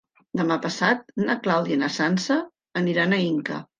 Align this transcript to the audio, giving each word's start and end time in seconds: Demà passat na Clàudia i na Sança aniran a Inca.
Demà 0.39 0.55
passat 0.61 1.03
na 1.27 1.35
Clàudia 1.47 1.77
i 1.77 1.81
na 1.83 1.91
Sança 1.99 2.39
aniran 2.83 3.15
a 3.15 3.21
Inca. 3.27 3.61